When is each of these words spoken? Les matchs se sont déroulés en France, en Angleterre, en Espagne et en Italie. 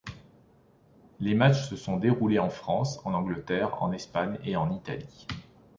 Les 1.19 1.35
matchs 1.35 1.69
se 1.69 1.75
sont 1.75 1.97
déroulés 1.97 2.39
en 2.39 2.49
France, 2.49 2.99
en 3.05 3.13
Angleterre, 3.13 3.83
en 3.83 3.91
Espagne 3.91 4.39
et 4.43 4.55
en 4.55 4.71
Italie. 4.71 5.27